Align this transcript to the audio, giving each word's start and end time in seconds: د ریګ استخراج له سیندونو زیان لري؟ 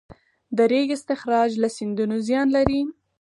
د 0.57 0.57
ریګ 0.71 0.89
استخراج 0.95 1.51
له 1.61 1.67
سیندونو 1.77 2.15
زیان 2.27 2.47
لري؟ 2.55 2.81